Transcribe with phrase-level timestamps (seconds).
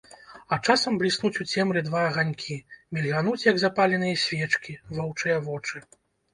[0.55, 2.57] А часам бліснуць у цемры два аганькі,
[2.97, 5.89] мільгануць, як запаленыя свечкі, воўчыя вочы.